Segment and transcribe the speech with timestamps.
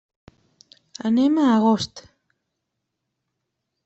[1.09, 2.01] Anem a Agost.